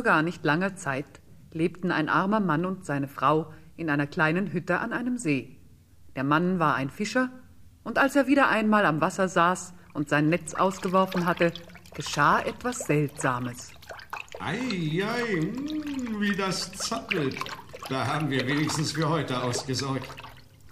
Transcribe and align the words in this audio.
Vor 0.00 0.04
gar 0.04 0.22
nicht 0.22 0.46
langer 0.46 0.76
Zeit 0.76 1.20
lebten 1.52 1.92
ein 1.92 2.08
armer 2.08 2.40
Mann 2.40 2.64
und 2.64 2.86
seine 2.86 3.06
Frau 3.06 3.52
in 3.76 3.90
einer 3.90 4.06
kleinen 4.06 4.50
Hütte 4.50 4.78
an 4.78 4.94
einem 4.94 5.18
See. 5.18 5.58
Der 6.16 6.24
Mann 6.24 6.58
war 6.58 6.74
ein 6.74 6.88
Fischer, 6.88 7.28
und 7.84 7.98
als 7.98 8.16
er 8.16 8.26
wieder 8.26 8.48
einmal 8.48 8.86
am 8.86 9.02
Wasser 9.02 9.28
saß 9.28 9.74
und 9.92 10.08
sein 10.08 10.30
Netz 10.30 10.54
ausgeworfen 10.54 11.26
hatte, 11.26 11.52
geschah 11.92 12.40
etwas 12.40 12.78
Seltsames. 12.78 13.72
Ei, 14.38 15.04
ei, 15.04 15.42
mm, 15.42 16.18
wie 16.18 16.34
das 16.34 16.72
zappelt. 16.72 17.36
Da 17.90 18.06
haben 18.06 18.30
wir 18.30 18.46
wenigstens 18.46 18.92
für 18.92 19.06
heute 19.06 19.42
ausgesorgt. 19.42 20.08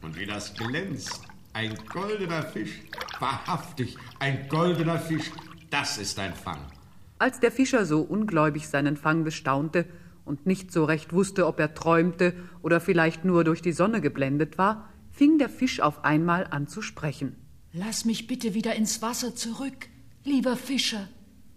Und 0.00 0.18
wie 0.18 0.24
das 0.24 0.54
glänzt. 0.54 1.20
Ein 1.52 1.74
goldener 1.92 2.44
Fisch. 2.44 2.80
Wahrhaftig, 3.18 3.98
ein 4.20 4.48
goldener 4.48 4.98
Fisch. 4.98 5.30
Das 5.68 5.98
ist 5.98 6.18
ein 6.18 6.34
Fang. 6.34 6.77
Als 7.18 7.40
der 7.40 7.50
Fischer 7.50 7.84
so 7.84 8.00
ungläubig 8.00 8.68
seinen 8.68 8.96
Fang 8.96 9.24
bestaunte 9.24 9.86
und 10.24 10.46
nicht 10.46 10.70
so 10.72 10.84
recht 10.84 11.12
wusste, 11.12 11.46
ob 11.46 11.58
er 11.58 11.74
träumte 11.74 12.34
oder 12.62 12.80
vielleicht 12.80 13.24
nur 13.24 13.44
durch 13.44 13.62
die 13.62 13.72
Sonne 13.72 14.00
geblendet 14.00 14.58
war, 14.58 14.88
fing 15.10 15.38
der 15.38 15.48
Fisch 15.48 15.80
auf 15.80 16.04
einmal 16.04 16.46
an 16.46 16.68
zu 16.68 16.82
sprechen. 16.82 17.34
Lass 17.72 18.04
mich 18.04 18.26
bitte 18.26 18.54
wieder 18.54 18.76
ins 18.76 19.02
Wasser 19.02 19.34
zurück, 19.34 19.88
lieber 20.24 20.56
Fischer. 20.56 21.08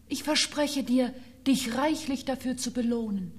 Ich 0.08 0.24
verspreche 0.24 0.84
dir, 0.84 1.14
dich 1.46 1.78
reichlich 1.78 2.26
dafür 2.26 2.58
zu 2.58 2.72
belohnen. 2.72 3.32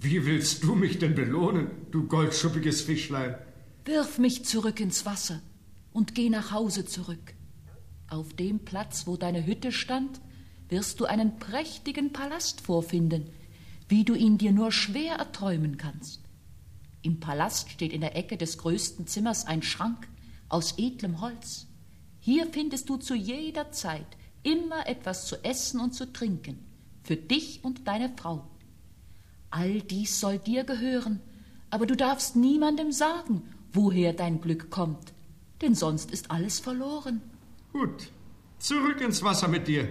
Wie 0.00 0.24
willst 0.24 0.62
du 0.62 0.74
mich 0.74 0.98
denn 0.98 1.14
belohnen, 1.14 1.70
du 1.90 2.06
goldschuppiges 2.06 2.82
Fischlein? 2.82 3.36
Wirf 3.84 4.18
mich 4.18 4.44
zurück 4.44 4.78
ins 4.80 5.04
Wasser 5.06 5.40
und 5.92 6.14
geh 6.14 6.28
nach 6.28 6.52
Hause 6.52 6.84
zurück. 6.84 7.34
Auf 8.08 8.34
dem 8.34 8.60
Platz, 8.60 9.06
wo 9.06 9.16
deine 9.16 9.46
Hütte 9.46 9.72
stand, 9.72 10.20
wirst 10.68 11.00
du 11.00 11.04
einen 11.04 11.38
prächtigen 11.38 12.12
Palast 12.12 12.60
vorfinden, 12.60 13.30
wie 13.88 14.04
du 14.04 14.14
ihn 14.14 14.38
dir 14.38 14.52
nur 14.52 14.72
schwer 14.72 15.16
erträumen 15.16 15.76
kannst. 15.76 16.22
Im 17.02 17.20
Palast 17.20 17.70
steht 17.70 17.92
in 17.92 18.00
der 18.00 18.16
Ecke 18.16 18.36
des 18.36 18.58
größten 18.58 19.06
Zimmers 19.06 19.46
ein 19.46 19.62
Schrank 19.62 20.08
aus 20.48 20.74
edlem 20.78 21.20
Holz. 21.20 21.66
Hier 22.18 22.46
findest 22.46 22.88
du 22.88 22.96
zu 22.96 23.14
jeder 23.14 23.70
Zeit 23.70 24.06
immer 24.42 24.88
etwas 24.88 25.26
zu 25.26 25.44
essen 25.44 25.80
und 25.80 25.92
zu 25.92 26.12
trinken, 26.12 26.64
für 27.02 27.16
dich 27.16 27.62
und 27.62 27.86
deine 27.86 28.12
Frau. 28.16 28.48
All 29.50 29.80
dies 29.80 30.18
soll 30.18 30.38
dir 30.38 30.64
gehören, 30.64 31.20
aber 31.70 31.86
du 31.86 31.96
darfst 31.96 32.36
niemandem 32.36 32.90
sagen, 32.92 33.42
woher 33.72 34.12
dein 34.12 34.40
Glück 34.40 34.70
kommt, 34.70 35.12
denn 35.62 35.74
sonst 35.74 36.10
ist 36.10 36.30
alles 36.30 36.58
verloren. 36.60 37.22
Gut, 37.72 38.08
zurück 38.58 39.00
ins 39.00 39.22
Wasser 39.22 39.48
mit 39.48 39.68
dir. 39.68 39.88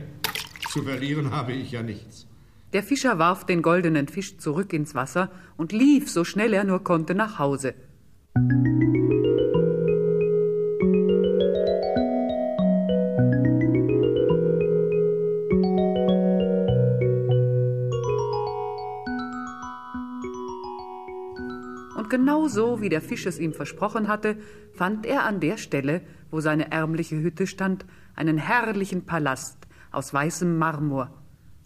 Zu 0.75 0.83
verlieren 0.83 1.31
habe 1.31 1.53
ich 1.53 1.71
ja 1.71 1.81
nichts. 1.81 2.27
Der 2.73 2.83
Fischer 2.83 3.17
warf 3.17 3.45
den 3.45 3.61
goldenen 3.61 4.09
Fisch 4.09 4.37
zurück 4.39 4.73
ins 4.73 4.93
Wasser 4.93 5.31
und 5.55 5.71
lief, 5.71 6.11
so 6.11 6.25
schnell 6.25 6.51
er 6.51 6.65
nur 6.65 6.83
konnte, 6.83 7.15
nach 7.15 7.39
Hause. 7.39 7.75
Und 21.95 22.09
genau 22.09 22.49
so, 22.49 22.81
wie 22.81 22.89
der 22.89 23.01
Fisch 23.01 23.25
es 23.25 23.39
ihm 23.39 23.53
versprochen 23.53 24.09
hatte, 24.09 24.35
fand 24.73 25.05
er 25.05 25.23
an 25.23 25.39
der 25.39 25.55
Stelle, 25.55 26.01
wo 26.31 26.41
seine 26.41 26.69
ärmliche 26.69 27.15
Hütte 27.15 27.47
stand, 27.47 27.85
einen 28.13 28.37
herrlichen 28.37 29.05
Palast, 29.05 29.64
aus 29.95 30.13
weißem 30.13 30.57
Marmor. 30.57 31.11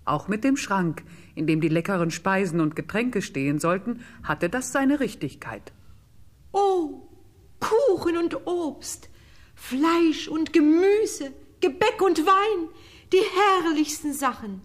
Auch 0.06 0.28
mit 0.28 0.44
dem 0.44 0.58
Schrank, 0.58 1.04
in 1.36 1.46
dem 1.48 1.62
die 1.62 1.68
leckeren 1.68 2.12
Speisen 2.12 2.62
und 2.62 2.76
Getränke 2.76 3.22
stehen 3.22 3.60
sollten, 3.60 4.02
hatte 4.24 4.50
das 4.50 4.72
seine 4.72 5.00
Richtigkeit. 5.00 5.72
Oh, 6.52 7.08
Kuchen 7.60 8.18
und 8.18 8.48
Obst, 8.48 9.10
Fleisch 9.56 10.28
und 10.28 10.54
Gemüse, 10.54 11.32
Gebäck 11.62 12.02
und 12.02 12.26
Wein, 12.26 12.70
die 13.12 13.22
herrlichsten 13.62 14.14
Sachen. 14.14 14.62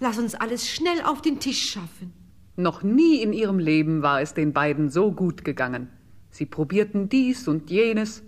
Lass 0.00 0.18
uns 0.18 0.34
alles 0.34 0.68
schnell 0.68 1.00
auf 1.02 1.22
den 1.22 1.40
Tisch 1.40 1.70
schaffen. 1.70 2.12
Noch 2.56 2.82
nie 2.82 3.22
in 3.22 3.32
ihrem 3.32 3.58
Leben 3.58 4.02
war 4.02 4.20
es 4.20 4.34
den 4.34 4.52
beiden 4.52 4.90
so 4.90 5.12
gut 5.12 5.44
gegangen. 5.44 5.88
Sie 6.30 6.46
probierten 6.46 7.08
dies 7.08 7.48
und 7.48 7.70
jenes, 7.70 8.22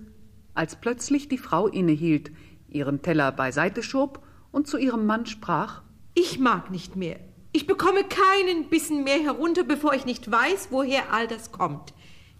als 0.54 0.76
plötzlich 0.76 1.28
die 1.28 1.38
Frau 1.38 1.66
innehielt, 1.66 2.30
ihren 2.68 3.02
Teller 3.02 3.30
beiseite 3.30 3.82
schob 3.82 4.25
und 4.56 4.66
zu 4.66 4.78
ihrem 4.78 5.04
Mann 5.04 5.26
sprach 5.26 5.82
Ich 6.14 6.38
mag 6.38 6.70
nicht 6.70 6.96
mehr. 6.96 7.20
Ich 7.52 7.66
bekomme 7.66 8.04
keinen 8.04 8.70
Bissen 8.70 9.04
mehr 9.04 9.22
herunter, 9.22 9.64
bevor 9.64 9.92
ich 9.92 10.06
nicht 10.06 10.30
weiß, 10.30 10.68
woher 10.70 11.12
all 11.12 11.28
das 11.28 11.52
kommt. 11.52 11.92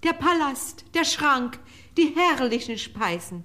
Der 0.03 0.15
Palast, 0.15 0.87
der 0.95 1.05
Schrank, 1.05 1.59
die 1.99 2.15
herrlichen 2.17 2.79
Speisen. 2.79 3.45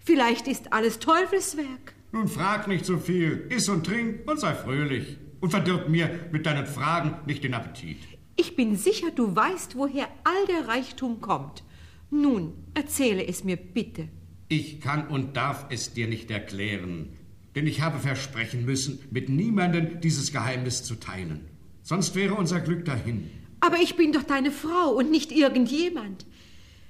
Vielleicht 0.00 0.48
ist 0.48 0.72
alles 0.72 0.98
Teufelswerk. 0.98 1.94
Nun 2.10 2.26
frag 2.26 2.66
nicht 2.66 2.84
so 2.84 2.98
viel, 2.98 3.46
iss 3.48 3.68
und 3.68 3.86
trink 3.86 4.28
und 4.28 4.40
sei 4.40 4.54
fröhlich. 4.54 5.16
Und 5.38 5.50
verdirb 5.50 5.88
mir 5.88 6.10
mit 6.32 6.46
deinen 6.46 6.66
Fragen 6.66 7.14
nicht 7.26 7.44
den 7.44 7.54
Appetit. 7.54 7.98
Ich 8.34 8.56
bin 8.56 8.74
sicher, 8.74 9.12
du 9.12 9.36
weißt, 9.36 9.76
woher 9.76 10.08
all 10.24 10.46
der 10.48 10.66
Reichtum 10.66 11.20
kommt. 11.20 11.62
Nun, 12.10 12.54
erzähle 12.74 13.24
es 13.24 13.44
mir 13.44 13.56
bitte. 13.56 14.08
Ich 14.48 14.80
kann 14.80 15.06
und 15.06 15.36
darf 15.36 15.66
es 15.70 15.92
dir 15.92 16.08
nicht 16.08 16.28
erklären 16.32 17.16
denn 17.54 17.66
ich 17.66 17.80
habe 17.80 17.98
versprechen 17.98 18.64
müssen, 18.64 19.00
mit 19.10 19.28
niemandem 19.28 20.00
dieses 20.00 20.32
Geheimnis 20.32 20.84
zu 20.84 20.94
teilen. 20.94 21.46
Sonst 21.82 22.14
wäre 22.14 22.34
unser 22.34 22.60
Glück 22.60 22.84
dahin. 22.84 23.30
Aber 23.60 23.76
ich 23.78 23.96
bin 23.96 24.12
doch 24.12 24.22
deine 24.22 24.50
Frau 24.50 24.90
und 24.90 25.10
nicht 25.10 25.32
irgendjemand. 25.32 26.26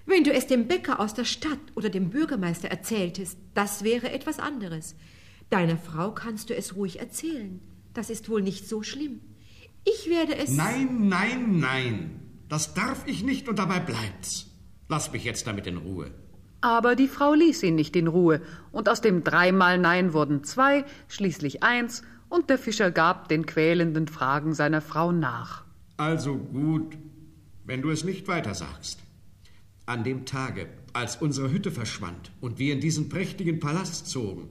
Wenn 0.06 0.24
du 0.24 0.32
es 0.32 0.46
dem 0.46 0.66
Bäcker 0.66 1.00
aus 1.00 1.14
der 1.14 1.24
Stadt 1.24 1.58
oder 1.74 1.88
dem 1.88 2.10
Bürgermeister 2.10 2.68
erzähltest, 2.68 3.38
das 3.54 3.84
wäre 3.84 4.10
etwas 4.10 4.38
anderes. 4.38 4.96
Deiner 5.50 5.76
Frau 5.76 6.12
kannst 6.12 6.50
du 6.50 6.56
es 6.56 6.76
ruhig 6.76 7.00
erzählen. 7.00 7.60
Das 7.94 8.10
ist 8.10 8.28
wohl 8.28 8.42
nicht 8.42 8.68
so 8.68 8.82
schlimm. 8.82 9.20
Ich 9.84 10.08
werde 10.08 10.36
es. 10.36 10.50
Nein, 10.50 11.08
nein, 11.08 11.58
nein. 11.58 12.20
Das 12.48 12.74
darf 12.74 13.06
ich 13.06 13.22
nicht 13.22 13.48
und 13.48 13.58
dabei 13.58 13.80
bleibt's. 13.80 14.46
Lass 14.88 15.12
mich 15.12 15.24
jetzt 15.24 15.46
damit 15.46 15.66
in 15.66 15.76
Ruhe. 15.76 16.10
Aber 16.60 16.94
die 16.94 17.08
Frau 17.08 17.32
ließ 17.32 17.62
ihn 17.62 17.74
nicht 17.74 17.96
in 17.96 18.06
Ruhe, 18.06 18.42
und 18.70 18.88
aus 18.88 19.00
dem 19.00 19.24
dreimal 19.24 19.78
Nein 19.78 20.12
wurden 20.12 20.44
zwei, 20.44 20.84
schließlich 21.08 21.62
eins, 21.62 22.02
und 22.28 22.50
der 22.50 22.58
Fischer 22.58 22.90
gab 22.90 23.28
den 23.28 23.46
quälenden 23.46 24.06
Fragen 24.08 24.54
seiner 24.54 24.80
Frau 24.82 25.10
nach. 25.10 25.64
Also 25.96 26.36
gut, 26.36 26.96
wenn 27.64 27.82
du 27.82 27.90
es 27.90 28.04
nicht 28.04 28.28
weiter 28.28 28.54
sagst. 28.54 29.00
An 29.86 30.04
dem 30.04 30.26
Tage, 30.26 30.68
als 30.92 31.16
unsere 31.16 31.50
Hütte 31.50 31.70
verschwand 31.70 32.30
und 32.40 32.58
wir 32.58 32.72
in 32.72 32.80
diesen 32.80 33.08
prächtigen 33.08 33.58
Palast 33.58 34.06
zogen, 34.06 34.48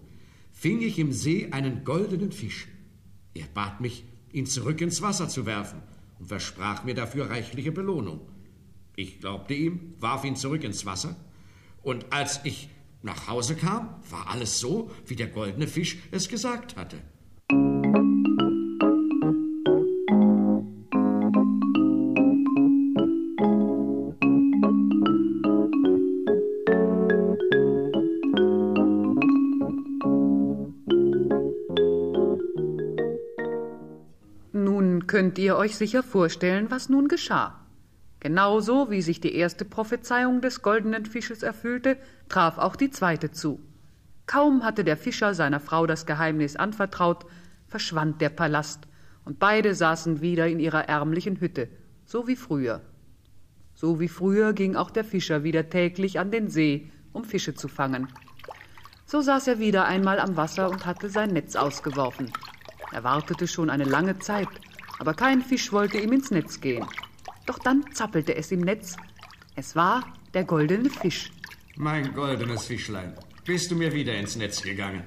fing 0.52 0.81
ich 0.81 1.00
im 1.00 1.14
See 1.14 1.50
einen 1.52 1.84
goldenen 1.86 2.31
Fisch. 2.31 2.68
Er 3.34 3.46
bat 3.53 3.80
mich, 3.81 4.03
ihn 4.34 4.46
zurück 4.46 4.81
ins 4.81 5.02
Wasser 5.02 5.30
zu 5.30 5.46
werfen 5.46 5.81
und 6.20 6.28
versprach 6.28 6.84
mir 6.84 6.96
dafür 6.96 7.30
reichliche 7.30 7.72
Belohnung. 7.72 8.22
Ich 8.96 9.20
glaubte 9.20 9.53
ihm, 9.53 9.94
warf 10.00 10.26
ihn 10.26 10.36
zurück 10.36 10.64
ins 10.64 10.86
Wasser 10.86 11.16
und 11.84 12.12
als 12.12 12.41
ich 12.44 12.69
nach 13.01 13.28
Hause 13.28 13.56
kam, 13.56 13.95
war 14.09 14.29
alles 14.29 14.59
so, 14.59 14.91
wie 15.06 15.16
der 15.16 15.28
goldene 15.28 15.67
Fisch 15.67 15.97
es 16.12 16.28
gesagt 16.28 16.75
hatte. 16.75 16.97
Nun 34.52 35.08
könnt 35.08 35.37
ihr 35.37 35.55
euch 35.55 35.78
sicher 35.78 36.03
vorstellen, 36.03 36.70
was 36.70 36.90
nun 36.90 37.08
geschah. 37.08 37.59
Genauso 38.19 38.91
wie 38.91 39.01
sich 39.01 39.21
die 39.21 39.33
erste 39.33 39.63
Prophezeiung 39.63 40.41
des 40.41 40.61
goldenen 40.61 41.05
Fisches 41.05 41.41
erfüllte, 41.41 41.97
traf 42.27 42.57
auch 42.57 42.75
die 42.75 42.89
zweite 42.89 43.31
zu. 43.31 43.61
Kaum 44.25 44.63
hatte 44.63 44.83
der 44.83 44.97
Fischer 44.97 45.33
seiner 45.33 45.59
Frau 45.59 45.87
das 45.87 46.05
Geheimnis 46.05 46.55
anvertraut, 46.55 47.25
verschwand 47.67 48.21
der 48.21 48.29
Palast, 48.29 48.87
und 49.23 49.39
beide 49.39 49.73
saßen 49.73 50.21
wieder 50.21 50.47
in 50.47 50.59
ihrer 50.59 50.89
ärmlichen 50.89 51.39
Hütte, 51.39 51.69
so 52.05 52.27
wie 52.27 52.35
früher. 52.35 52.81
So 53.73 53.99
wie 53.99 54.09
früher 54.09 54.53
ging 54.53 54.75
auch 54.75 54.91
der 54.91 55.05
Fischer 55.05 55.43
wieder 55.43 55.69
täglich 55.69 56.19
an 56.19 56.31
den 56.31 56.49
See, 56.49 56.91
um 57.13 57.23
Fische 57.23 57.53
zu 57.55 57.67
fangen. 57.67 58.07
So 59.05 59.21
saß 59.21 59.47
er 59.47 59.59
wieder 59.59 59.85
einmal 59.85 60.19
am 60.19 60.35
Wasser 60.35 60.69
und 60.69 60.85
hatte 60.85 61.09
sein 61.09 61.31
Netz 61.31 61.55
ausgeworfen. 61.55 62.31
Er 62.91 63.03
wartete 63.03 63.47
schon 63.47 63.69
eine 63.69 63.85
lange 63.85 64.19
Zeit, 64.19 64.49
aber 64.99 65.13
kein 65.13 65.41
Fisch 65.41 65.71
wollte 65.71 65.97
ihm 65.99 66.11
ins 66.11 66.31
Netz 66.31 66.59
gehen. 66.59 66.85
Doch 67.49 67.57
dann 67.57 67.84
zappelte 67.96 68.35
es 68.35 68.51
im 68.51 68.59
Netz. 68.59 68.96
Es 69.55 69.75
war 69.75 70.13
der 70.35 70.43
goldene 70.43 70.87
Fisch. 70.87 71.31
Mein 71.78 72.13
goldenes 72.13 72.67
Fischlein, 72.67 73.16
bist 73.43 73.72
du 73.72 73.75
mir 73.75 73.91
wieder 73.91 74.16
ins 74.16 74.35
Netz 74.35 74.61
gegangen? 74.61 75.01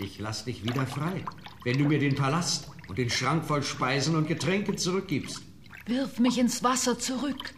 Ich 0.00 0.18
lass 0.18 0.46
dich 0.46 0.64
wieder 0.64 0.84
frei, 0.84 1.24
wenn 1.62 1.78
du 1.78 1.84
mir 1.84 2.00
den 2.00 2.16
Palast 2.16 2.72
und 2.88 2.98
den 2.98 3.08
Schrank 3.08 3.44
voll 3.44 3.62
Speisen 3.62 4.16
und 4.16 4.26
Getränke 4.26 4.74
zurückgibst. 4.74 5.42
Wirf 5.86 6.18
mich 6.18 6.38
ins 6.38 6.64
Wasser 6.64 6.98
zurück 6.98 7.54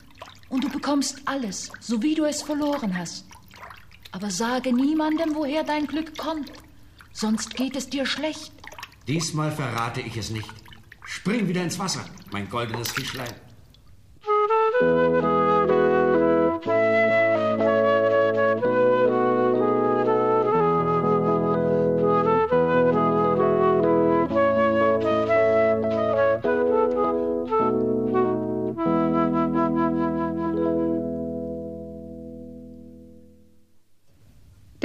und 0.51 0.63
du 0.63 0.69
bekommst 0.69 1.23
alles, 1.25 1.73
so 1.81 2.03
wie 2.03 2.15
du 2.15 2.27
es 2.27 2.43
verloren 2.43 2.99
hast. 2.99 3.25
Aber 4.13 4.31
sage 4.31 4.75
niemandem, 4.75 5.35
woher 5.35 5.65
dein 5.65 5.87
Glück 5.87 6.19
kommt, 6.19 6.53
sonst 7.15 7.57
geht 7.57 7.77
es 7.77 7.89
dir 7.89 8.05
schlecht. 8.05 8.53
Diesmal 9.09 9.53
verrate 9.53 10.03
ich 10.03 10.19
es 10.19 10.29
nicht. 10.29 10.53
Spring 11.07 11.49
wieder 11.49 11.63
ins 11.63 11.79
Wasser, 11.79 12.05
mein 12.31 12.51
goldenes 12.51 12.91
Fischlein. 12.91 13.46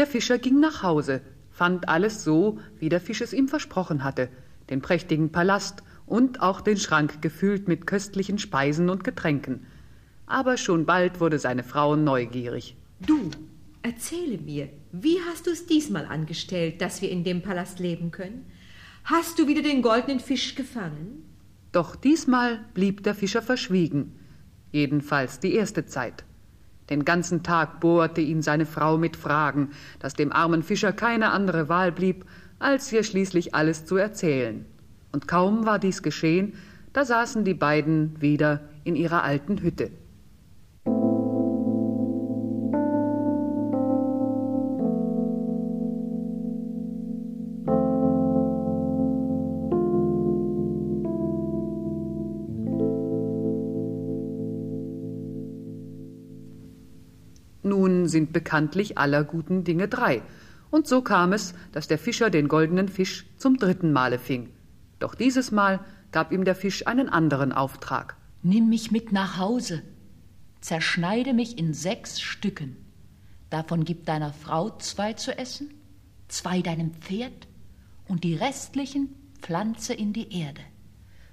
Der 0.01 0.07
Fischer 0.07 0.39
ging 0.39 0.59
nach 0.59 0.81
Hause, 0.81 1.21
fand 1.51 1.87
alles 1.87 2.23
so, 2.23 2.57
wie 2.79 2.89
der 2.89 2.99
Fisch 2.99 3.21
es 3.21 3.33
ihm 3.33 3.47
versprochen 3.47 4.03
hatte, 4.03 4.29
den 4.71 4.81
prächtigen 4.81 5.31
Palast 5.31 5.83
und 6.07 6.41
auch 6.41 6.61
den 6.61 6.77
Schrank 6.77 7.21
gefüllt 7.21 7.67
mit 7.67 7.85
köstlichen 7.85 8.39
Speisen 8.39 8.89
und 8.89 9.03
Getränken. 9.03 9.67
Aber 10.25 10.57
schon 10.57 10.87
bald 10.87 11.19
wurde 11.19 11.37
seine 11.37 11.61
Frau 11.61 11.95
neugierig. 11.95 12.75
Du, 12.99 13.29
erzähle 13.83 14.39
mir, 14.39 14.69
wie 14.91 15.19
hast 15.29 15.45
du 15.45 15.51
es 15.51 15.67
diesmal 15.67 16.07
angestellt, 16.07 16.81
dass 16.81 17.03
wir 17.03 17.11
in 17.11 17.23
dem 17.23 17.43
Palast 17.43 17.77
leben 17.77 18.09
können? 18.09 18.47
Hast 19.03 19.37
du 19.37 19.47
wieder 19.47 19.61
den 19.61 19.83
goldenen 19.83 20.19
Fisch 20.19 20.55
gefangen? 20.55 21.29
Doch 21.71 21.95
diesmal 21.95 22.65
blieb 22.73 23.03
der 23.03 23.13
Fischer 23.13 23.43
verschwiegen, 23.43 24.13
jedenfalls 24.71 25.39
die 25.39 25.53
erste 25.53 25.85
Zeit. 25.85 26.25
Den 26.91 27.05
ganzen 27.05 27.41
Tag 27.41 27.79
bohrte 27.79 28.19
ihn 28.19 28.41
seine 28.41 28.65
Frau 28.65 28.97
mit 28.97 29.15
Fragen, 29.15 29.69
dass 29.99 30.13
dem 30.13 30.33
armen 30.33 30.61
Fischer 30.61 30.91
keine 30.91 31.31
andere 31.31 31.69
Wahl 31.69 31.93
blieb, 31.93 32.25
als 32.59 32.91
ihr 32.91 33.03
schließlich 33.03 33.55
alles 33.55 33.85
zu 33.85 33.95
erzählen. 33.95 34.65
Und 35.13 35.27
kaum 35.27 35.65
war 35.65 35.79
dies 35.79 36.03
geschehen, 36.03 36.53
da 36.91 37.05
saßen 37.05 37.45
die 37.45 37.53
beiden 37.53 38.21
wieder 38.21 38.59
in 38.83 38.97
ihrer 38.97 39.23
alten 39.23 39.61
Hütte. 39.61 39.89
Nun 57.63 58.07
sind 58.07 58.33
bekanntlich 58.33 58.97
aller 58.97 59.23
guten 59.23 59.63
Dinge 59.63 59.87
drei, 59.87 60.21
und 60.71 60.87
so 60.87 61.01
kam 61.01 61.33
es, 61.33 61.53
dass 61.73 61.87
der 61.87 61.97
Fischer 61.97 62.29
den 62.29 62.47
goldenen 62.47 62.87
Fisch 62.87 63.25
zum 63.37 63.57
dritten 63.57 63.91
Male 63.91 64.19
fing. 64.19 64.49
Doch 64.99 65.15
dieses 65.15 65.51
Mal 65.51 65.79
gab 66.11 66.31
ihm 66.31 66.45
der 66.45 66.55
Fisch 66.55 66.87
einen 66.87 67.09
anderen 67.09 67.51
Auftrag. 67.51 68.15
Nimm 68.41 68.69
mich 68.69 68.91
mit 68.91 69.11
nach 69.11 69.37
Hause, 69.37 69.83
zerschneide 70.61 71.33
mich 71.33 71.57
in 71.57 71.73
sechs 71.73 72.21
Stücken. 72.21 72.77
Davon 73.49 73.83
gib 73.83 74.05
deiner 74.05 74.33
Frau 74.33 74.69
zwei 74.77 75.13
zu 75.13 75.37
essen, 75.37 75.69
zwei 76.27 76.61
deinem 76.61 76.93
Pferd 76.93 77.47
und 78.07 78.23
die 78.23 78.35
restlichen 78.35 79.09
pflanze 79.41 79.93
in 79.93 80.13
die 80.13 80.33
Erde. 80.33 80.61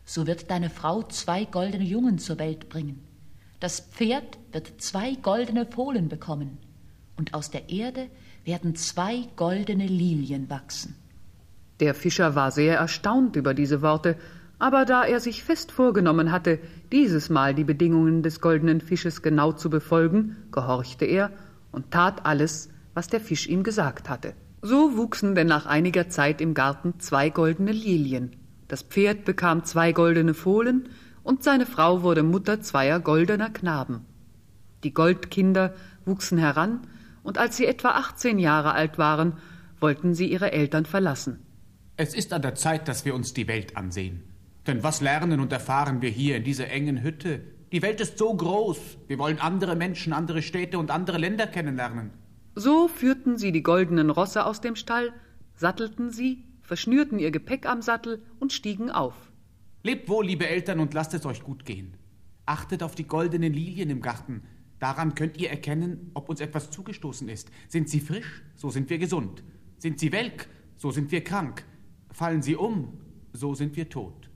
So 0.05 0.27
wird 0.27 0.51
deine 0.51 0.71
Frau 0.71 1.03
zwei 1.03 1.45
goldene 1.45 1.85
Jungen 1.85 2.19
zur 2.19 2.39
Welt 2.39 2.69
bringen. 2.69 3.08
Das 3.61 3.81
Pferd 3.81 4.39
wird 4.53 4.81
zwei 4.81 5.15
goldene 5.15 5.67
Fohlen 5.67 6.09
bekommen, 6.09 6.59
und 7.17 7.35
aus 7.35 7.51
der 7.51 7.71
Erde 7.71 8.07
werden 8.45 8.77
zwei 8.77 9.25
goldene 9.35 9.87
Lilien 9.87 10.49
wachsen. 10.49 10.95
Der 11.81 11.95
Fischer 11.95 12.35
war 12.35 12.51
sehr 12.51 12.77
erstaunt 12.77 13.37
über 13.37 13.55
diese 13.55 13.83
Worte, 13.83 14.17
aber 14.59 14.85
da 14.85 15.05
er 15.05 15.21
sich 15.21 15.45
fest 15.45 15.71
vorgenommen 15.71 16.33
hatte, 16.33 16.59
dieses 16.91 17.31
Mal 17.31 17.55
die 17.55 17.65
Bedingungen 17.65 18.23
des 18.23 18.41
goldenen 18.41 18.81
Fisches 18.81 19.23
genau 19.23 19.53
zu 19.53 19.71
befolgen, 19.71 20.37
gehorchte 20.51 21.05
er 21.05 21.31
und 21.71 21.91
tat 21.91 22.27
alles, 22.27 22.69
was 22.95 23.09
der 23.09 23.21
Fisch 23.21 23.47
ihm 23.47 23.63
gesagt 23.63 24.09
hatte. 24.09 24.35
So 24.63 24.97
wuchsen 24.97 25.37
denn 25.37 25.47
nach 25.47 25.67
einiger 25.67 26.09
Zeit 26.09 26.41
im 26.41 26.55
Garten 26.55 26.99
zwei 26.99 27.31
goldene 27.31 27.71
Lilien. 27.71 28.33
Das 28.67 28.83
Pferd 28.83 29.25
bekam 29.25 29.65
zwei 29.65 29.93
goldene 29.93 30.35
Fohlen, 30.35 30.89
und 31.29 31.45
seine 31.45 31.67
Frau 31.67 32.03
wurde 32.03 32.23
Mutter 32.23 32.63
zweier 32.63 33.01
goldener 33.01 33.51
Knaben. 33.51 34.07
Die 34.83 34.95
Goldkinder 34.95 35.75
wuchsen 36.07 36.39
heran, 36.39 36.87
und 37.23 37.37
als 37.37 37.59
sie 37.59 37.67
etwa 37.67 37.91
achtzehn 37.91 38.39
Jahre 38.39 38.73
alt 38.73 38.97
waren, 38.97 39.35
wollten 39.79 40.15
sie 40.15 40.33
ihre 40.33 40.53
Eltern 40.53 40.87
verlassen. 40.87 41.45
Es 41.99 42.15
ist 42.15 42.33
an 42.33 42.41
der 42.41 42.55
Zeit, 42.55 42.89
dass 42.89 43.05
wir 43.05 43.15
uns 43.15 43.35
die 43.35 43.47
Welt 43.47 43.77
ansehen. 43.77 44.23
Denn 44.67 44.83
was 44.83 45.03
lernen 45.03 45.41
und 45.41 45.53
erfahren 45.53 46.01
wir 46.01 46.09
hier 46.09 46.35
in 46.35 46.45
dieser 46.45 46.71
engen 46.71 47.03
Hütte? 47.03 47.43
Die 47.73 47.83
Welt 47.83 48.01
ist 48.01 48.17
so 48.17 48.35
groß. 48.35 48.79
Wir 49.07 49.19
wollen 49.19 49.39
andere 49.39 49.77
Menschen, 49.77 50.15
andere 50.15 50.41
Städte 50.41 50.79
und 50.79 50.91
andere 50.91 51.19
Länder 51.19 51.47
kennenlernen. 51.47 52.11
So 52.55 52.89
führten 52.89 53.37
sie 53.37 53.53
die 53.53 53.63
goldenen 53.63 54.09
Rosse 54.09 54.47
aus 54.47 54.63
dem 54.63 54.77
Stall, 54.77 55.13
sattelten 55.57 56.11
sie, 56.11 56.47
verschnürten 56.63 57.19
ihr 57.19 57.31
Gepäck 57.31 57.67
am 57.67 57.83
Sattel 57.83 58.23
und 58.41 58.55
stiegen 58.55 58.91
auf. 58.91 59.29
Lebt 59.83 60.09
wohl, 60.09 60.27
liebe 60.27 60.49
Eltern, 60.49 60.81
und 60.81 60.95
lasst 60.95 61.15
es 61.15 61.25
euch 61.25 61.43
gut 61.43 61.65
gehen. 61.65 61.97
Achtet 62.47 62.83
auf 62.83 62.95
die 62.95 63.07
goldenen 63.07 63.53
Lilien 63.53 63.91
im 63.91 64.01
Garten. 64.01 64.43
Daran 64.79 65.15
könnt 65.15 65.39
ihr 65.39 65.51
erkennen, 65.51 66.11
ob 66.15 66.29
uns 66.29 66.41
etwas 66.41 66.71
zugestoßen 66.71 67.29
ist. 67.29 67.51
Sind 67.69 67.89
sie 67.89 68.01
frisch, 68.01 68.43
so 68.55 68.71
sind 68.71 68.91
wir 68.91 68.99
gesund. 68.99 69.43
Sind 69.79 69.99
sie 69.99 70.13
welk, 70.13 70.49
so 70.77 70.91
sind 70.91 71.13
wir 71.13 71.23
krank. 71.23 71.65
Fallen 72.11 72.43
sie 72.43 72.57
um, 72.57 73.01
so 73.33 73.55
sind 73.55 73.77
wir 73.77 73.89
tot. 73.89 74.28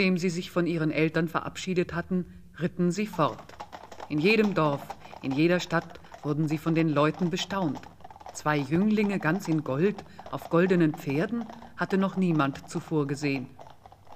Nachdem 0.00 0.16
sie 0.16 0.30
sich 0.30 0.50
von 0.50 0.66
ihren 0.66 0.90
Eltern 0.90 1.28
verabschiedet 1.28 1.92
hatten, 1.92 2.24
ritten 2.58 2.90
sie 2.90 3.06
fort. 3.06 3.44
In 4.08 4.18
jedem 4.18 4.54
Dorf, 4.54 4.80
in 5.20 5.30
jeder 5.30 5.60
Stadt 5.60 6.00
wurden 6.22 6.48
sie 6.48 6.56
von 6.56 6.74
den 6.74 6.88
Leuten 6.88 7.28
bestaunt. 7.28 7.78
Zwei 8.32 8.56
Jünglinge 8.56 9.18
ganz 9.18 9.46
in 9.46 9.62
Gold 9.62 9.96
auf 10.30 10.48
goldenen 10.48 10.94
Pferden 10.94 11.44
hatte 11.76 11.98
noch 11.98 12.16
niemand 12.16 12.70
zuvor 12.70 13.06
gesehen. 13.06 13.48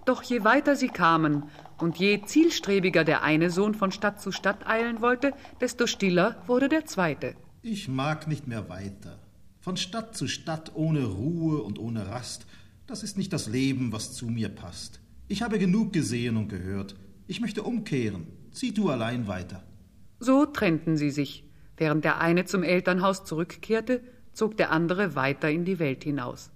Doch 0.07 0.23
je 0.23 0.43
weiter 0.43 0.75
sie 0.75 0.89
kamen 0.89 1.51
und 1.77 1.99
je 1.99 2.23
zielstrebiger 2.25 3.05
der 3.05 3.23
eine 3.23 3.51
Sohn 3.51 3.75
von 3.75 3.93
Stadt 3.93 4.23
zu 4.23 4.33
Stadt 4.33 4.67
eilen 4.67 5.03
wollte, 5.03 5.35
desto 5.61 5.87
stiller 5.87 6.43
wurde 6.47 6.71
der 6.71 6.87
zweite. 6.87 7.37
Ich 7.61 7.89
mag 7.89 8.27
nicht 8.27 8.47
mehr 8.47 8.71
weiter. 8.71 9.19
Von 9.61 9.77
Stadt 9.77 10.17
zu 10.17 10.29
Stadt 10.29 10.73
ohne 10.75 11.05
Ruhe 11.05 11.63
und 11.63 11.79
ohne 11.79 12.09
Rast, 12.09 12.47
das 12.87 13.03
ist 13.03 13.19
nicht 13.19 13.35
das 13.35 13.49
Leben, 13.49 13.93
was 13.93 14.15
zu 14.15 14.29
mir 14.29 14.49
passt. 14.49 15.04
Ich 15.27 15.43
habe 15.43 15.59
genug 15.59 15.93
gesehen 15.93 16.37
und 16.37 16.49
gehört. 16.49 16.97
Ich 17.27 17.41
möchte 17.41 17.63
umkehren. 17.63 18.27
Zieh 18.53 18.73
du 18.73 18.91
allein 18.91 19.27
weiter. 19.27 19.63
So 20.21 20.45
trennten 20.45 20.97
sie 20.97 21.11
sich. 21.11 21.45
Während 21.77 22.05
der 22.05 22.21
eine 22.21 22.45
zum 22.45 22.63
Elternhaus 22.63 23.25
zurückkehrte, 23.25 24.03
zog 24.33 24.57
der 24.59 24.71
andere 24.71 25.17
weiter 25.17 25.51
in 25.51 25.65
die 25.65 25.79
Welt 25.79 26.05
hinaus. 26.05 26.51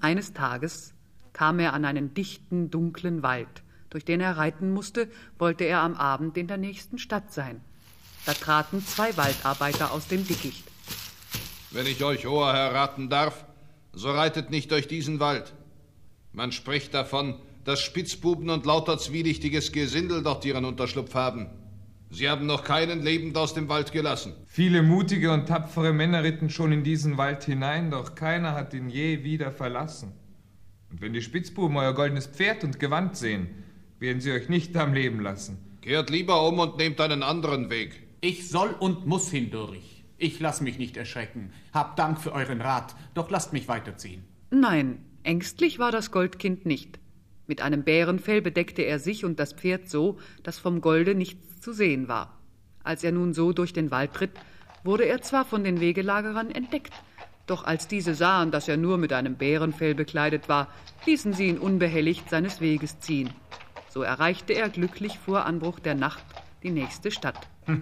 Eines 0.00 0.32
Tages 0.34 0.94
kam 1.32 1.58
er 1.58 1.72
an 1.72 1.84
einen 1.84 2.14
dichten, 2.14 2.70
dunklen 2.70 3.22
Wald. 3.22 3.64
Durch 3.90 4.04
den 4.04 4.20
er 4.20 4.36
reiten 4.36 4.72
musste, 4.72 5.08
wollte 5.38 5.64
er 5.64 5.80
am 5.80 5.94
Abend 5.94 6.36
in 6.36 6.46
der 6.46 6.56
nächsten 6.56 6.98
Stadt 6.98 7.32
sein. 7.32 7.60
Da 8.24 8.34
traten 8.34 8.84
zwei 8.84 9.16
Waldarbeiter 9.16 9.92
aus 9.92 10.08
dem 10.08 10.26
Dickicht. 10.26 10.64
Wenn 11.70 11.86
ich 11.86 12.02
euch, 12.02 12.26
hoher 12.26 12.52
Herr, 12.52 12.74
raten 12.74 13.08
darf, 13.08 13.44
so 13.92 14.10
reitet 14.10 14.50
nicht 14.50 14.70
durch 14.70 14.88
diesen 14.88 15.20
Wald. 15.20 15.54
Man 16.32 16.52
spricht 16.52 16.92
davon, 16.92 17.40
dass 17.64 17.80
Spitzbuben 17.80 18.50
und 18.50 18.66
lauter 18.66 18.98
zwielichtiges 18.98 19.72
Gesindel 19.72 20.22
dort 20.22 20.44
ihren 20.44 20.64
Unterschlupf 20.64 21.14
haben. 21.14 21.48
Sie 22.10 22.28
haben 22.28 22.46
noch 22.46 22.62
keinen 22.62 23.02
lebend 23.02 23.36
aus 23.36 23.54
dem 23.54 23.68
Wald 23.68 23.90
gelassen. 23.92 24.32
Viele 24.46 24.82
mutige 24.82 25.32
und 25.32 25.46
tapfere 25.46 25.92
Männer 25.92 26.22
ritten 26.22 26.50
schon 26.50 26.72
in 26.72 26.84
diesen 26.84 27.18
Wald 27.18 27.44
hinein, 27.44 27.90
doch 27.90 28.14
keiner 28.14 28.54
hat 28.54 28.74
ihn 28.74 28.88
je 28.88 29.24
wieder 29.24 29.50
verlassen. 29.50 30.12
Und 30.90 31.00
wenn 31.00 31.12
die 31.12 31.22
Spitzbuben 31.22 31.76
euer 31.76 31.94
goldenes 31.94 32.26
Pferd 32.26 32.62
und 32.62 32.78
Gewand 32.78 33.16
sehen, 33.16 33.48
werden 33.98 34.20
sie 34.20 34.32
euch 34.32 34.48
nicht 34.48 34.76
am 34.76 34.94
Leben 34.94 35.20
lassen. 35.20 35.58
Kehrt 35.82 36.10
lieber 36.10 36.46
um 36.46 36.58
und 36.58 36.76
nehmt 36.76 37.00
einen 37.00 37.22
anderen 37.22 37.70
Weg. 37.70 38.02
Ich 38.20 38.48
soll 38.48 38.74
und 38.78 39.06
muss 39.06 39.30
hindurch. 39.30 40.04
Ich 40.18 40.40
lass 40.40 40.60
mich 40.60 40.78
nicht 40.78 40.96
erschrecken. 40.96 41.52
Hab 41.72 41.96
Dank 41.96 42.20
für 42.20 42.32
euren 42.32 42.60
Rat, 42.60 42.94
doch 43.14 43.30
lasst 43.30 43.52
mich 43.52 43.68
weiterziehen. 43.68 44.24
Nein, 44.50 44.98
ängstlich 45.22 45.78
war 45.78 45.92
das 45.92 46.10
Goldkind 46.10 46.66
nicht. 46.66 46.98
Mit 47.46 47.62
einem 47.62 47.84
Bärenfell 47.84 48.42
bedeckte 48.42 48.82
er 48.82 48.98
sich 48.98 49.24
und 49.24 49.38
das 49.38 49.52
Pferd 49.52 49.88
so, 49.88 50.18
dass 50.42 50.58
vom 50.58 50.80
Golde 50.80 51.14
nichts 51.14 51.60
zu 51.60 51.72
sehen 51.72 52.08
war. 52.08 52.40
Als 52.82 53.04
er 53.04 53.12
nun 53.12 53.34
so 53.34 53.52
durch 53.52 53.72
den 53.72 53.90
Wald 53.90 54.20
ritt, 54.20 54.32
wurde 54.84 55.04
er 55.04 55.22
zwar 55.22 55.44
von 55.44 55.64
den 55.64 55.80
Wegelagerern 55.80 56.50
entdeckt, 56.50 56.94
doch 57.46 57.64
als 57.64 57.86
diese 57.86 58.14
sahen, 58.14 58.50
dass 58.50 58.66
er 58.66 58.76
nur 58.76 58.98
mit 58.98 59.12
einem 59.12 59.36
Bärenfell 59.36 59.94
bekleidet 59.94 60.48
war, 60.48 60.68
ließen 61.06 61.32
sie 61.32 61.46
ihn 61.46 61.58
unbehelligt 61.58 62.28
seines 62.28 62.60
Weges 62.60 62.98
ziehen. 62.98 63.30
So 63.96 64.02
erreichte 64.02 64.52
er 64.52 64.68
glücklich 64.68 65.18
vor 65.18 65.46
Anbruch 65.46 65.80
der 65.80 65.94
Nacht 65.94 66.22
die 66.62 66.68
nächste 66.68 67.10
Stadt. 67.10 67.48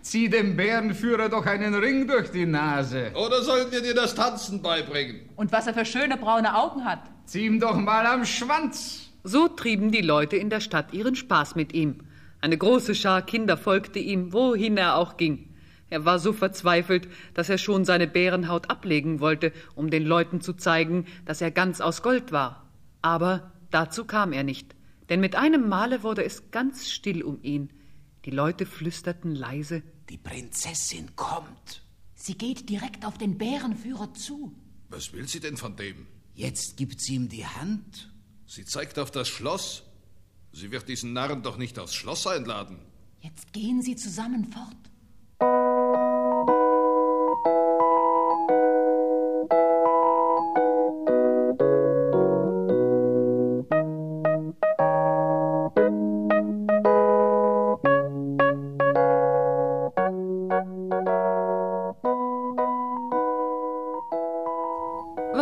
Zieh 0.00 0.28
dem 0.28 0.56
Bärenführer 0.56 1.28
doch 1.28 1.46
einen 1.46 1.74
Ring 1.74 2.06
durch 2.06 2.30
die 2.30 2.46
Nase. 2.46 3.10
Oder 3.12 3.42
sollen 3.42 3.72
wir 3.72 3.82
dir 3.82 3.92
das 3.92 4.14
Tanzen 4.14 4.62
beibringen? 4.62 5.28
Und 5.34 5.50
was 5.50 5.66
er 5.66 5.74
für 5.74 5.84
schöne 5.84 6.16
braune 6.16 6.56
Augen 6.56 6.84
hat. 6.84 7.00
Zieh 7.24 7.46
ihm 7.46 7.58
doch 7.58 7.74
mal 7.74 8.06
am 8.06 8.24
Schwanz. 8.24 9.10
So 9.24 9.48
trieben 9.48 9.90
die 9.90 10.00
Leute 10.00 10.36
in 10.36 10.48
der 10.48 10.60
Stadt 10.60 10.92
ihren 10.92 11.16
Spaß 11.16 11.56
mit 11.56 11.74
ihm. 11.74 12.04
Eine 12.40 12.56
große 12.56 12.94
Schar 12.94 13.22
Kinder 13.22 13.56
folgte 13.56 13.98
ihm, 13.98 14.32
wohin 14.32 14.76
er 14.76 14.94
auch 14.94 15.16
ging. 15.16 15.48
Er 15.90 16.04
war 16.04 16.20
so 16.20 16.32
verzweifelt, 16.32 17.08
dass 17.34 17.48
er 17.48 17.58
schon 17.58 17.84
seine 17.84 18.06
Bärenhaut 18.06 18.70
ablegen 18.70 19.18
wollte, 19.18 19.50
um 19.74 19.90
den 19.90 20.04
Leuten 20.04 20.40
zu 20.40 20.52
zeigen, 20.52 21.04
dass 21.24 21.40
er 21.40 21.50
ganz 21.50 21.80
aus 21.80 22.02
Gold 22.02 22.30
war. 22.30 22.68
Aber 23.02 23.50
dazu 23.72 24.04
kam 24.04 24.32
er 24.32 24.44
nicht, 24.44 24.75
denn 25.08 25.20
mit 25.20 25.34
einem 25.34 25.68
Male 25.68 26.02
wurde 26.02 26.24
es 26.24 26.50
ganz 26.50 26.90
still 26.90 27.22
um 27.22 27.42
ihn. 27.42 27.70
Die 28.24 28.30
Leute 28.30 28.66
flüsterten 28.66 29.34
leise 29.34 29.82
Die 30.08 30.18
Prinzessin 30.18 31.14
kommt. 31.16 31.82
Sie 32.14 32.36
geht 32.36 32.68
direkt 32.68 33.04
auf 33.04 33.18
den 33.18 33.38
Bärenführer 33.38 34.14
zu. 34.14 34.52
Was 34.88 35.12
will 35.12 35.28
sie 35.28 35.40
denn 35.40 35.56
von 35.56 35.76
dem? 35.76 36.06
Jetzt 36.34 36.76
gibt 36.76 37.00
sie 37.00 37.14
ihm 37.14 37.28
die 37.28 37.46
Hand. 37.46 38.10
Sie 38.46 38.64
zeigt 38.64 38.98
auf 38.98 39.10
das 39.10 39.28
Schloss. 39.28 39.84
Sie 40.52 40.70
wird 40.70 40.88
diesen 40.88 41.12
Narren 41.12 41.42
doch 41.42 41.58
nicht 41.58 41.78
aufs 41.78 41.94
Schloss 41.94 42.26
einladen. 42.26 42.78
Jetzt 43.20 43.52
gehen 43.52 43.82
sie 43.82 43.96
zusammen 43.96 44.44
fort. 44.52 44.76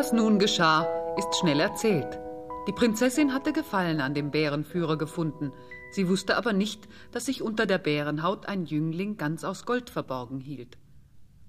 Was 0.04 0.12
nun 0.12 0.38
geschah, 0.38 0.87
ist 1.16 1.34
schnell 1.40 1.61
erzählt. 1.61 2.18
Die 2.68 2.73
Prinzessin 2.73 3.32
hatte 3.32 3.54
Gefallen 3.54 4.02
an 4.02 4.12
dem 4.12 4.30
Bärenführer 4.30 4.99
gefunden. 4.99 5.50
Sie 5.92 6.11
wusste 6.11 6.37
aber 6.37 6.52
nicht, 6.52 6.87
dass 7.11 7.25
sich 7.25 7.40
unter 7.40 7.64
der 7.64 7.78
Bärenhaut 7.78 8.44
ein 8.44 8.66
Jüngling 8.66 9.16
ganz 9.16 9.44
aus 9.44 9.64
Gold 9.64 9.88
verborgen 9.88 10.40
hielt. 10.40 10.76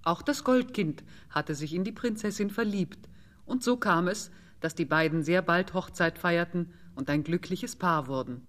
Auch 0.04 0.22
das 0.22 0.46
Goldkind 0.46 1.04
hatte 1.30 1.54
sich 1.54 1.74
in 1.74 1.84
die 1.84 1.92
Prinzessin 1.92 2.50
verliebt, 2.50 3.10
und 3.46 3.62
so 3.62 3.76
kam 3.76 4.08
es, 4.08 4.32
dass 4.62 4.74
die 4.74 4.86
beiden 4.86 5.22
sehr 5.22 5.42
bald 5.42 5.74
Hochzeit 5.74 6.18
feierten 6.18 6.72
und 6.96 7.10
ein 7.10 7.26
glückliches 7.26 7.76
Paar 7.76 8.08
wurden. 8.08 8.48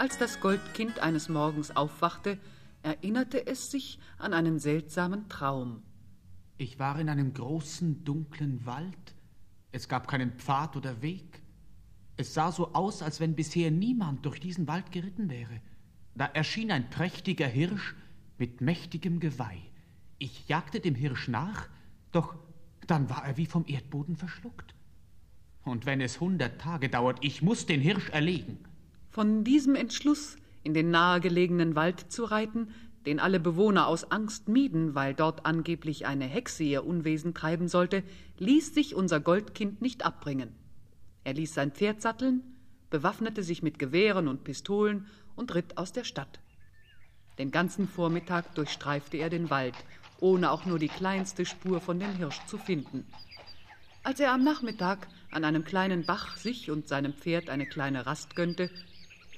Als 0.00 0.16
das 0.16 0.40
Goldkind 0.40 1.00
eines 1.00 1.28
Morgens 1.28 1.76
aufwachte, 1.76 2.38
erinnerte 2.82 3.46
es 3.46 3.70
sich 3.70 3.98
an 4.16 4.32
einen 4.32 4.58
seltsamen 4.58 5.28
Traum. 5.28 5.82
Ich 6.56 6.78
war 6.78 6.98
in 6.98 7.10
einem 7.10 7.34
großen, 7.34 8.02
dunklen 8.02 8.64
Wald. 8.64 9.14
Es 9.72 9.90
gab 9.90 10.08
keinen 10.08 10.32
Pfad 10.38 10.74
oder 10.74 11.02
Weg. 11.02 11.42
Es 12.16 12.32
sah 12.32 12.50
so 12.50 12.72
aus, 12.72 13.02
als 13.02 13.20
wenn 13.20 13.34
bisher 13.34 13.70
niemand 13.70 14.24
durch 14.24 14.40
diesen 14.40 14.66
Wald 14.68 14.90
geritten 14.90 15.28
wäre. 15.28 15.60
Da 16.14 16.24
erschien 16.24 16.72
ein 16.72 16.88
prächtiger 16.88 17.46
Hirsch 17.46 17.94
mit 18.38 18.62
mächtigem 18.62 19.20
Geweih. 19.20 19.60
Ich 20.16 20.48
jagte 20.48 20.80
dem 20.80 20.94
Hirsch 20.94 21.28
nach, 21.28 21.68
doch 22.10 22.36
dann 22.86 23.10
war 23.10 23.26
er 23.26 23.36
wie 23.36 23.44
vom 23.44 23.66
Erdboden 23.66 24.16
verschluckt. 24.16 24.74
Und 25.62 25.84
wenn 25.84 26.00
es 26.00 26.20
hundert 26.20 26.58
Tage 26.58 26.88
dauert, 26.88 27.18
ich 27.20 27.42
muss 27.42 27.66
den 27.66 27.82
Hirsch 27.82 28.08
erlegen. 28.08 28.64
Von 29.10 29.42
diesem 29.42 29.74
Entschluss, 29.74 30.36
in 30.62 30.72
den 30.72 30.90
nahegelegenen 30.90 31.74
Wald 31.74 32.12
zu 32.12 32.24
reiten, 32.24 32.68
den 33.06 33.18
alle 33.18 33.40
Bewohner 33.40 33.88
aus 33.88 34.10
Angst 34.12 34.48
mieden, 34.48 34.94
weil 34.94 35.14
dort 35.14 35.46
angeblich 35.46 36.06
eine 36.06 36.26
Hexe 36.26 36.62
ihr 36.62 36.86
Unwesen 36.86 37.34
treiben 37.34 37.66
sollte, 37.66 38.04
ließ 38.38 38.72
sich 38.72 38.94
unser 38.94 39.18
Goldkind 39.18 39.82
nicht 39.82 40.04
abbringen. 40.04 40.54
Er 41.24 41.34
ließ 41.34 41.54
sein 41.54 41.72
Pferd 41.72 42.02
satteln, 42.02 42.42
bewaffnete 42.88 43.42
sich 43.42 43.62
mit 43.62 43.78
Gewehren 43.80 44.28
und 44.28 44.44
Pistolen 44.44 45.06
und 45.34 45.54
ritt 45.56 45.76
aus 45.76 45.92
der 45.92 46.04
Stadt. 46.04 46.38
Den 47.38 47.50
ganzen 47.50 47.88
Vormittag 47.88 48.54
durchstreifte 48.54 49.16
er 49.16 49.30
den 49.30 49.50
Wald, 49.50 49.74
ohne 50.20 50.52
auch 50.52 50.66
nur 50.66 50.78
die 50.78 50.88
kleinste 50.88 51.46
Spur 51.46 51.80
von 51.80 51.98
dem 51.98 52.14
Hirsch 52.16 52.44
zu 52.46 52.58
finden. 52.58 53.06
Als 54.02 54.20
er 54.20 54.32
am 54.32 54.44
Nachmittag 54.44 55.08
an 55.30 55.44
einem 55.44 55.64
kleinen 55.64 56.04
Bach 56.04 56.36
sich 56.36 56.70
und 56.70 56.88
seinem 56.88 57.12
Pferd 57.12 57.50
eine 57.50 57.66
kleine 57.66 58.06
Rast 58.06 58.36
gönnte, 58.36 58.70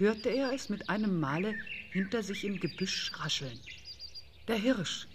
hörte 0.02 0.30
er 0.30 0.52
es 0.52 0.68
mit 0.68 0.88
einem 0.88 1.20
Male 1.20 1.54
hinter 1.92 2.24
sich 2.24 2.44
im 2.44 2.58
Gebüsch 2.58 3.12
rascheln. 3.20 3.58
Der 4.48 4.56
Hirsch. 4.56 5.06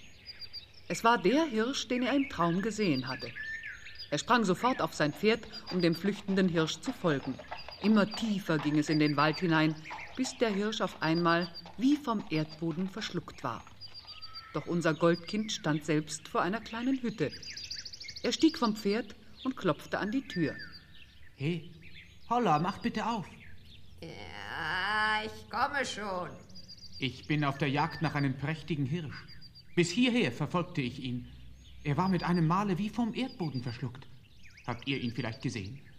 Es 0.88 1.04
war 1.04 1.18
der 1.18 1.44
Hirsch, 1.44 1.90
den 1.90 2.04
er 2.04 2.16
im 2.16 2.30
Traum 2.30 2.62
gesehen 2.62 3.10
hatte. 3.10 3.30
Er 4.10 4.18
sprang 4.18 4.46
sofort 4.46 4.82
auf 4.82 4.94
sein 4.94 5.12
Pferd, 5.12 5.42
um 5.74 5.82
dem 5.82 5.94
flüchtenden 5.94 6.48
Hirsch 6.48 6.80
zu 6.80 6.94
folgen. 6.94 7.36
Immer 7.84 8.10
tiefer 8.10 8.58
ging 8.60 8.80
es 8.80 8.88
in 8.88 9.00
den 9.00 9.18
Wald 9.18 9.42
hinein, 9.42 9.76
bis 10.16 10.38
der 10.38 10.50
Hirsch 10.50 10.80
auf 10.80 11.02
einmal 11.02 11.52
wie 11.78 11.98
vom 11.98 12.24
Erdboden 12.30 12.90
verschluckt 12.90 13.44
war. 13.44 13.66
Doch 14.54 14.68
unser 14.68 14.94
Goldkind 14.94 15.52
stand 15.52 15.84
selbst 15.84 16.30
vor 16.30 16.44
einer 16.44 16.62
kleinen 16.62 17.02
Hütte. 17.02 17.30
Er 18.24 18.32
stieg 18.32 18.58
vom 18.58 18.78
Pferd 18.78 19.14
und 19.44 19.58
klopfte 19.58 20.00
an 20.00 20.12
die 20.12 20.26
Tür. 20.26 20.56
Hey, 21.36 21.70
holla, 22.30 22.58
mach 22.58 22.78
bitte 22.78 23.06
auf. 23.06 23.26
Ich 25.28 25.50
komme 25.50 25.86
schon. 25.86 26.30
Ich 27.00 27.28
bin 27.28 27.44
auf 27.44 27.58
der 27.58 27.70
Jagd 27.70 28.02
nach 28.02 28.16
einem 28.16 28.38
prächtigen 28.38 28.86
Hirsch. 28.86 29.26
Bis 29.76 29.90
hierher 29.92 30.32
verfolgte 30.32 30.82
ich 30.82 31.04
ihn. 31.04 31.28
Er 31.84 31.98
war 31.98 32.08
mit 32.08 32.24
einem 32.24 32.48
Male 32.48 32.78
wie 32.78 32.90
vom 32.90 33.14
Erdboden 33.14 33.62
verschluckt. 33.62 34.08
Habt 34.66 34.88
ihr 34.88 35.00
ihn 35.00 35.12
vielleicht 35.12 35.42
gesehen? 35.42 35.82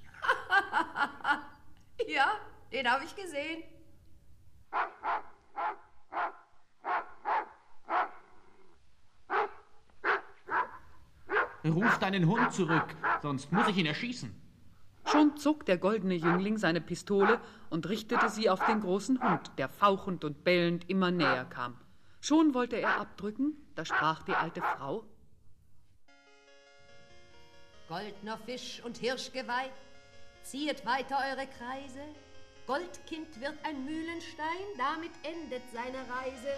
Ja, 2.07 2.31
den 2.73 2.91
habe 2.91 3.05
ich 3.05 3.15
gesehen. 3.15 3.65
Ruf 11.67 11.99
deinen 11.99 12.27
Hund 12.27 12.51
zurück, 12.55 12.97
sonst 13.21 13.53
muss 13.53 13.69
ich 13.69 13.77
ihn 13.77 13.87
erschießen. 13.87 14.48
Schon 15.11 15.37
zog 15.39 15.65
der 15.65 15.79
goldene 15.79 16.15
Jüngling 16.15 16.59
seine 16.59 16.83
Pistole 16.83 17.41
und 17.71 17.89
richtete 17.89 18.29
sie 18.29 18.51
auf 18.51 18.65
den 18.67 18.81
großen 18.81 19.23
Hund, 19.23 19.53
der 19.57 19.69
fauchend 19.69 20.23
und 20.23 20.45
bellend 20.45 20.89
immer 20.91 21.11
näher 21.11 21.47
kam. 21.47 21.79
Schon 22.21 22.53
wollte 22.53 22.77
er 22.77 23.01
abdrücken, 23.01 23.57
da 23.75 23.85
sprach 23.85 24.23
die 24.23 24.35
alte 24.35 24.61
Frau 24.61 25.05
Goldner 27.89 28.37
Fisch 28.37 28.83
und 28.85 28.99
Hirschgeweih, 28.99 29.71
ziehet 30.43 30.85
weiter 30.85 31.17
eure 31.31 31.47
Kreise. 31.47 32.03
Goldkind 32.67 33.41
wird 33.41 33.55
ein 33.65 33.87
Mühlenstein, 33.87 34.67
damit 34.77 35.13
endet 35.23 35.63
seine 35.73 35.97
Reise. 35.97 36.53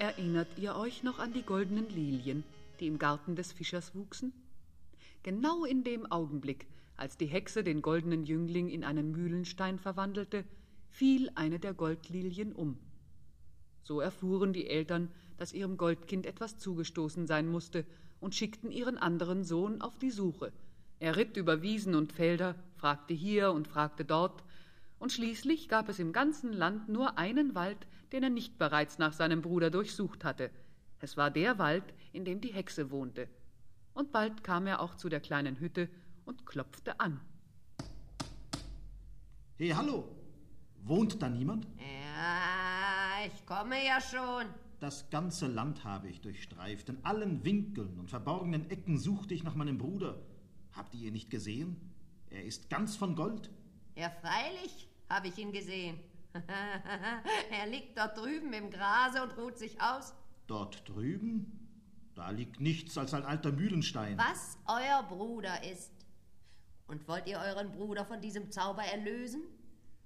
Erinnert 0.00 0.48
ihr 0.56 0.76
euch 0.76 1.02
noch 1.02 1.18
an 1.18 1.34
die 1.34 1.42
goldenen 1.42 1.86
Lilien, 1.90 2.42
die 2.80 2.86
im 2.86 2.98
Garten 2.98 3.36
des 3.36 3.52
Fischers 3.52 3.94
wuchsen? 3.94 4.32
Genau 5.22 5.66
in 5.66 5.84
dem 5.84 6.10
Augenblick, 6.10 6.66
als 6.96 7.18
die 7.18 7.26
Hexe 7.26 7.62
den 7.62 7.82
goldenen 7.82 8.24
Jüngling 8.24 8.70
in 8.70 8.82
einen 8.82 9.12
Mühlenstein 9.12 9.78
verwandelte, 9.78 10.46
fiel 10.88 11.30
eine 11.34 11.58
der 11.58 11.74
Goldlilien 11.74 12.54
um. 12.54 12.78
So 13.82 14.00
erfuhren 14.00 14.54
die 14.54 14.68
Eltern, 14.68 15.10
dass 15.36 15.52
ihrem 15.52 15.76
Goldkind 15.76 16.24
etwas 16.24 16.56
zugestoßen 16.56 17.26
sein 17.26 17.46
musste, 17.46 17.84
und 18.20 18.34
schickten 18.34 18.70
ihren 18.70 18.96
anderen 18.96 19.44
Sohn 19.44 19.82
auf 19.82 19.98
die 19.98 20.10
Suche. 20.10 20.50
Er 20.98 21.16
ritt 21.16 21.36
über 21.36 21.60
Wiesen 21.60 21.94
und 21.94 22.14
Felder, 22.14 22.54
fragte 22.76 23.12
hier 23.12 23.52
und 23.52 23.68
fragte 23.68 24.06
dort, 24.06 24.44
und 24.98 25.12
schließlich 25.12 25.68
gab 25.68 25.90
es 25.90 25.98
im 25.98 26.14
ganzen 26.14 26.54
Land 26.54 26.88
nur 26.88 27.18
einen 27.18 27.54
Wald, 27.54 27.86
den 28.12 28.22
er 28.22 28.30
nicht 28.30 28.58
bereits 28.58 28.98
nach 28.98 29.12
seinem 29.12 29.42
Bruder 29.42 29.70
durchsucht 29.70 30.24
hatte. 30.24 30.50
Es 30.98 31.16
war 31.16 31.30
der 31.30 31.58
Wald, 31.58 31.84
in 32.12 32.24
dem 32.24 32.40
die 32.40 32.52
Hexe 32.52 32.90
wohnte. 32.90 33.28
Und 33.94 34.12
bald 34.12 34.44
kam 34.44 34.66
er 34.66 34.80
auch 34.80 34.94
zu 34.94 35.08
der 35.08 35.20
kleinen 35.20 35.58
Hütte 35.58 35.88
und 36.24 36.46
klopfte 36.46 37.00
an. 37.00 37.20
Hey, 39.56 39.70
hallo! 39.70 40.08
Wohnt 40.82 41.20
da 41.20 41.28
niemand? 41.28 41.66
Ja, 41.78 43.26
ich 43.26 43.44
komme 43.46 43.84
ja 43.84 44.00
schon. 44.00 44.46
Das 44.80 45.10
ganze 45.10 45.46
Land 45.46 45.84
habe 45.84 46.08
ich 46.08 46.22
durchstreift. 46.22 46.88
In 46.88 47.04
allen 47.04 47.44
Winkeln 47.44 47.98
und 47.98 48.08
verborgenen 48.08 48.70
Ecken 48.70 48.98
suchte 48.98 49.34
ich 49.34 49.42
nach 49.42 49.54
meinem 49.54 49.76
Bruder. 49.76 50.22
Habt 50.72 50.94
ihr 50.94 51.08
ihn 51.08 51.12
nicht 51.12 51.28
gesehen? 51.28 51.76
Er 52.30 52.44
ist 52.44 52.70
ganz 52.70 52.96
von 52.96 53.14
Gold. 53.14 53.50
Ja, 53.96 54.08
freilich 54.08 54.88
habe 55.10 55.28
ich 55.28 55.36
ihn 55.36 55.52
gesehen. 55.52 55.98
er 57.50 57.66
liegt 57.66 57.98
dort 57.98 58.16
drüben 58.16 58.52
im 58.52 58.70
Grase 58.70 59.22
und 59.22 59.36
ruht 59.36 59.58
sich 59.58 59.80
aus. 59.80 60.14
Dort 60.46 60.88
drüben? 60.88 61.68
Da 62.14 62.30
liegt 62.30 62.60
nichts 62.60 62.98
als 62.98 63.14
ein 63.14 63.24
alter 63.24 63.52
Mühlenstein. 63.52 64.18
Was 64.18 64.58
euer 64.66 65.02
Bruder 65.04 65.64
ist. 65.64 65.92
Und 66.86 67.06
wollt 67.08 67.26
ihr 67.28 67.38
euren 67.38 67.72
Bruder 67.72 68.04
von 68.04 68.20
diesem 68.20 68.50
Zauber 68.50 68.82
erlösen? 68.82 69.42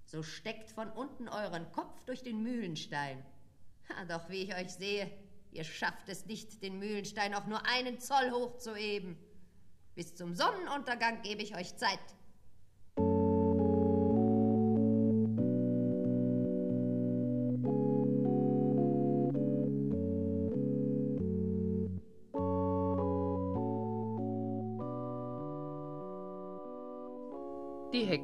So 0.05 0.23
steckt 0.23 0.71
von 0.71 0.91
unten 0.91 1.29
euren 1.29 1.71
Kopf 1.73 2.05
durch 2.05 2.23
den 2.23 2.43
Mühlenstein. 2.43 3.25
Doch 4.09 4.29
wie 4.29 4.43
ich 4.43 4.55
euch 4.55 4.71
sehe, 4.71 5.11
ihr 5.51 5.65
schafft 5.65 6.09
es 6.09 6.27
nicht, 6.27 6.63
den 6.63 6.79
Mühlenstein 6.79 7.35
auch 7.35 7.47
nur 7.47 7.67
einen 7.67 7.99
Zoll 8.01 8.31
hochzuheben. 8.31 9.17
Bis 9.95 10.15
zum 10.15 10.35
Sonnenuntergang 10.35 11.23
gebe 11.23 11.43
ich 11.43 11.57
euch 11.57 11.77
Zeit. 11.77 12.01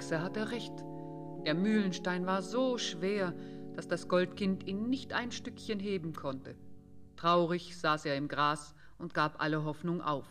Hexe 0.00 0.22
hatte 0.22 0.50
recht. 0.50 0.72
Der 1.44 1.54
Mühlenstein 1.54 2.24
war 2.24 2.40
so 2.40 2.78
schwer, 2.78 3.34
dass 3.74 3.86
das 3.86 4.08
Goldkind 4.08 4.66
ihn 4.66 4.88
nicht 4.88 5.12
ein 5.12 5.30
Stückchen 5.30 5.78
heben 5.78 6.14
konnte. 6.14 6.56
Traurig 7.16 7.76
saß 7.76 8.06
er 8.06 8.16
im 8.16 8.26
Gras 8.26 8.74
und 8.96 9.12
gab 9.12 9.42
alle 9.42 9.62
Hoffnung 9.62 10.00
auf. 10.00 10.26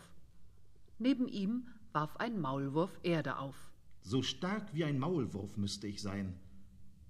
Neben 0.98 1.28
ihm 1.28 1.68
warf 1.92 2.16
ein 2.16 2.40
Maulwurf 2.40 2.98
Erde 3.04 3.38
auf. 3.38 3.70
So 4.02 4.22
stark 4.22 4.74
wie 4.74 4.82
ein 4.82 4.98
Maulwurf 4.98 5.56
müsste 5.56 5.86
ich 5.86 6.02
sein. 6.02 6.34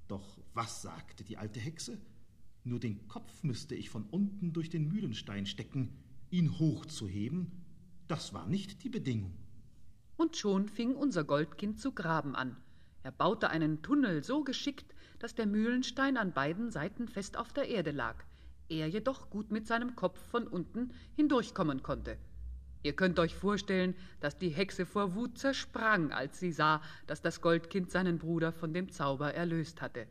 Doch 0.07 0.39
was 0.53 0.83
sagte 0.83 1.25
die 1.25 1.39
alte 1.39 1.61
Hexe? 1.61 1.97
Nur 2.63 2.79
den 2.79 3.09
Kopf 3.09 3.43
müsste 3.43 3.75
ich 3.75 3.89
von 3.89 4.05
unten 4.05 4.53
durch 4.53 4.69
den 4.69 4.87
Mühlenstein 4.87 5.47
stecken, 5.47 5.97
ihn 6.29 6.59
hochzuheben, 6.59 7.53
das 8.07 8.35
war 8.35 8.47
nicht 8.47 8.85
die 8.85 8.91
Bedingung. 8.91 9.33
Und 10.21 10.37
schon 10.37 10.69
fing 10.69 10.97
unser 10.97 11.25
Goldkind 11.25 11.81
zu 11.81 11.93
graben 11.93 12.37
an. 12.37 12.55
Er 13.03 13.11
baute 13.11 13.49
einen 13.49 13.81
Tunnel 13.81 14.23
so 14.23 14.45
geschickt, 14.45 14.95
dass 15.19 15.35
der 15.35 15.47
Mühlenstein 15.47 16.19
an 16.19 16.35
beiden 16.35 16.71
Seiten 16.71 17.09
fest 17.09 17.39
auf 17.39 17.55
der 17.55 17.69
Erde 17.69 17.91
lag, 17.91 18.17
er 18.69 18.87
jedoch 18.87 19.31
gut 19.31 19.51
mit 19.51 19.67
seinem 19.67 19.97
Kopf 19.97 20.19
von 20.31 20.47
unten 20.47 20.93
hindurchkommen 21.17 21.83
konnte. 21.83 22.19
Ihr 22.83 22.93
könnt 22.93 23.19
euch 23.19 23.35
vorstellen, 23.35 23.95
dass 24.21 24.37
die 24.37 24.51
Hexe 24.51 24.85
vor 24.85 25.15
Wut 25.15 25.39
zersprang, 25.39 26.13
als 26.13 26.39
sie 26.39 26.53
sah, 26.53 26.83
dass 27.07 27.23
das 27.23 27.41
Goldkind 27.41 27.91
seinen 27.91 28.19
Bruder 28.19 28.53
von 28.53 28.75
dem 28.75 28.93
Zauber 28.93 29.33
erlöst 29.33 29.81
hatte. 29.81 30.07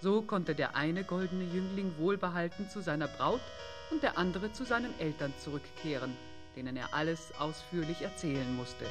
So 0.00 0.22
konnte 0.22 0.54
der 0.54 0.74
eine 0.74 1.04
goldene 1.04 1.44
Jüngling 1.44 1.92
wohlbehalten 1.98 2.70
zu 2.70 2.80
seiner 2.80 3.08
Braut 3.08 3.42
und 3.90 4.02
der 4.02 4.16
andere 4.16 4.52
zu 4.52 4.64
seinen 4.64 4.98
Eltern 4.98 5.34
zurückkehren, 5.38 6.16
denen 6.56 6.78
er 6.78 6.94
alles 6.94 7.30
ausführlich 7.38 8.00
erzählen 8.00 8.56
musste. 8.56 8.86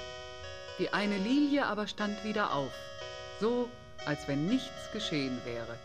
Die 0.79 0.91
eine 0.91 1.17
Lilie 1.17 1.65
aber 1.65 1.87
stand 1.87 2.23
wieder 2.23 2.53
auf, 2.53 2.71
so 3.39 3.69
als 4.05 4.27
wenn 4.27 4.47
nichts 4.47 4.91
geschehen 4.91 5.39
wäre. 5.45 5.77